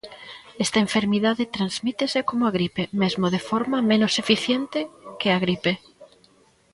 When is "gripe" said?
2.57-2.83, 5.45-5.71